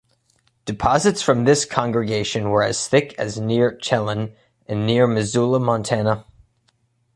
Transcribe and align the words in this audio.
Deposits 0.65 1.21
from 1.21 1.45
this 1.45 1.63
congregation 1.63 2.49
were 2.49 2.63
as 2.63 2.87
thick 2.87 3.13
as 3.19 3.37
near 3.39 3.77
Chelan 3.77 4.33
and 4.65 4.87
near 4.87 5.05
Missoula, 5.05 5.59
Montana. 5.59 6.25